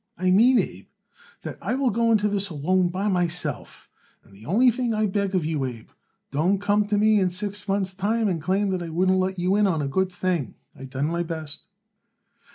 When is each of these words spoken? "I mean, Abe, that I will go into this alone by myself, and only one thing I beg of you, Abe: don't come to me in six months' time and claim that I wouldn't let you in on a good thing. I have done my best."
"I 0.17 0.31
mean, 0.31 0.57
Abe, 0.57 0.87
that 1.43 1.59
I 1.61 1.75
will 1.75 1.91
go 1.91 2.11
into 2.11 2.27
this 2.27 2.49
alone 2.49 2.89
by 2.89 3.07
myself, 3.07 3.87
and 4.23 4.31
only 4.47 4.67
one 4.67 4.71
thing 4.71 4.93
I 4.95 5.05
beg 5.05 5.35
of 5.35 5.45
you, 5.45 5.63
Abe: 5.63 5.89
don't 6.31 6.57
come 6.59 6.87
to 6.87 6.97
me 6.97 7.19
in 7.19 7.29
six 7.29 7.67
months' 7.67 7.93
time 7.93 8.27
and 8.27 8.41
claim 8.41 8.71
that 8.71 8.81
I 8.81 8.89
wouldn't 8.89 9.19
let 9.19 9.37
you 9.37 9.55
in 9.55 9.67
on 9.67 9.79
a 9.83 9.87
good 9.87 10.11
thing. 10.11 10.55
I 10.75 10.79
have 10.79 10.89
done 10.89 11.05
my 11.05 11.21
best." 11.21 11.67